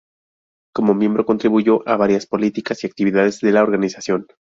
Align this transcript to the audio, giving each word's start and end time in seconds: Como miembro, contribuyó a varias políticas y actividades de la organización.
Como 0.73 0.95
miembro, 0.95 1.27
contribuyó 1.27 1.87
a 1.87 1.95
varias 1.95 2.25
políticas 2.25 2.83
y 2.83 2.87
actividades 2.87 3.39
de 3.39 3.51
la 3.51 3.61
organización. 3.61 4.25